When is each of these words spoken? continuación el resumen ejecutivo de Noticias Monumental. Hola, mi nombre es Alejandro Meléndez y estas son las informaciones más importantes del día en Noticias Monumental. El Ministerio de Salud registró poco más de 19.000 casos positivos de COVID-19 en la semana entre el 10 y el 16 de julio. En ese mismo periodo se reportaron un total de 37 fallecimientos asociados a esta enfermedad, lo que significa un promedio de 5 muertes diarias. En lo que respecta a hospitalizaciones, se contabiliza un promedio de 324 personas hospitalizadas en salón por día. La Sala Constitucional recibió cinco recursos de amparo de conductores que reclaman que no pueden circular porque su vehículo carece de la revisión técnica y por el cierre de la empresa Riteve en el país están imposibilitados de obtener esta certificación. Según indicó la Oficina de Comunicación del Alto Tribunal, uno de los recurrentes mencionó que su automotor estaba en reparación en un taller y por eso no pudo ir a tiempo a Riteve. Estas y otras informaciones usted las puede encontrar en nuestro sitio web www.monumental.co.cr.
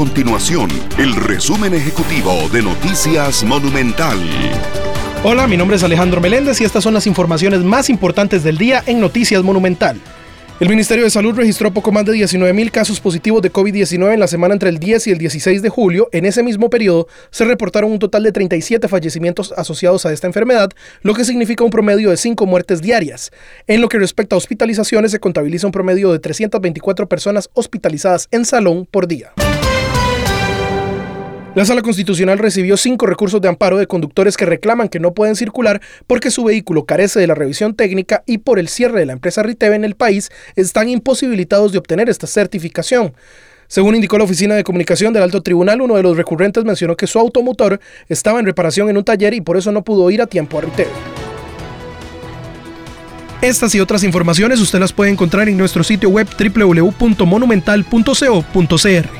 continuación 0.00 0.70
el 0.96 1.14
resumen 1.14 1.74
ejecutivo 1.74 2.48
de 2.50 2.62
Noticias 2.62 3.44
Monumental. 3.44 4.18
Hola, 5.22 5.46
mi 5.46 5.58
nombre 5.58 5.76
es 5.76 5.82
Alejandro 5.82 6.22
Meléndez 6.22 6.58
y 6.62 6.64
estas 6.64 6.82
son 6.82 6.94
las 6.94 7.06
informaciones 7.06 7.60
más 7.60 7.90
importantes 7.90 8.42
del 8.42 8.56
día 8.56 8.82
en 8.86 8.98
Noticias 8.98 9.42
Monumental. 9.42 10.00
El 10.58 10.70
Ministerio 10.70 11.04
de 11.04 11.10
Salud 11.10 11.34
registró 11.34 11.74
poco 11.74 11.92
más 11.92 12.06
de 12.06 12.12
19.000 12.12 12.70
casos 12.70 12.98
positivos 12.98 13.42
de 13.42 13.52
COVID-19 13.52 14.14
en 14.14 14.20
la 14.20 14.26
semana 14.26 14.54
entre 14.54 14.70
el 14.70 14.78
10 14.78 15.06
y 15.08 15.10
el 15.10 15.18
16 15.18 15.60
de 15.60 15.68
julio. 15.68 16.08
En 16.12 16.24
ese 16.24 16.42
mismo 16.42 16.70
periodo 16.70 17.06
se 17.30 17.44
reportaron 17.44 17.92
un 17.92 17.98
total 17.98 18.22
de 18.22 18.32
37 18.32 18.88
fallecimientos 18.88 19.52
asociados 19.52 20.06
a 20.06 20.14
esta 20.14 20.26
enfermedad, 20.26 20.70
lo 21.02 21.12
que 21.12 21.26
significa 21.26 21.62
un 21.62 21.70
promedio 21.70 22.08
de 22.08 22.16
5 22.16 22.46
muertes 22.46 22.80
diarias. 22.80 23.32
En 23.66 23.82
lo 23.82 23.90
que 23.90 23.98
respecta 23.98 24.34
a 24.34 24.38
hospitalizaciones, 24.38 25.10
se 25.10 25.20
contabiliza 25.20 25.66
un 25.66 25.72
promedio 25.72 26.10
de 26.10 26.20
324 26.20 27.06
personas 27.06 27.50
hospitalizadas 27.52 28.28
en 28.30 28.46
salón 28.46 28.88
por 28.90 29.06
día. 29.06 29.34
La 31.56 31.64
Sala 31.64 31.82
Constitucional 31.82 32.38
recibió 32.38 32.76
cinco 32.76 33.06
recursos 33.06 33.40
de 33.40 33.48
amparo 33.48 33.76
de 33.76 33.88
conductores 33.88 34.36
que 34.36 34.46
reclaman 34.46 34.88
que 34.88 35.00
no 35.00 35.14
pueden 35.14 35.34
circular 35.34 35.80
porque 36.06 36.30
su 36.30 36.44
vehículo 36.44 36.84
carece 36.84 37.18
de 37.18 37.26
la 37.26 37.34
revisión 37.34 37.74
técnica 37.74 38.22
y 38.24 38.38
por 38.38 38.60
el 38.60 38.68
cierre 38.68 39.00
de 39.00 39.06
la 39.06 39.14
empresa 39.14 39.42
Riteve 39.42 39.74
en 39.74 39.84
el 39.84 39.96
país 39.96 40.30
están 40.54 40.88
imposibilitados 40.88 41.72
de 41.72 41.78
obtener 41.78 42.08
esta 42.08 42.28
certificación. 42.28 43.14
Según 43.66 43.96
indicó 43.96 44.16
la 44.16 44.24
Oficina 44.24 44.54
de 44.54 44.62
Comunicación 44.62 45.12
del 45.12 45.24
Alto 45.24 45.42
Tribunal, 45.42 45.80
uno 45.80 45.96
de 45.96 46.04
los 46.04 46.16
recurrentes 46.16 46.64
mencionó 46.64 46.96
que 46.96 47.08
su 47.08 47.18
automotor 47.18 47.80
estaba 48.08 48.38
en 48.38 48.46
reparación 48.46 48.88
en 48.88 48.96
un 48.96 49.04
taller 49.04 49.34
y 49.34 49.40
por 49.40 49.56
eso 49.56 49.72
no 49.72 49.82
pudo 49.82 50.08
ir 50.12 50.22
a 50.22 50.26
tiempo 50.26 50.58
a 50.58 50.60
Riteve. 50.60 50.90
Estas 53.42 53.74
y 53.74 53.80
otras 53.80 54.04
informaciones 54.04 54.60
usted 54.60 54.78
las 54.78 54.92
puede 54.92 55.10
encontrar 55.10 55.48
en 55.48 55.56
nuestro 55.56 55.82
sitio 55.82 56.10
web 56.10 56.28
www.monumental.co.cr. 56.38 59.19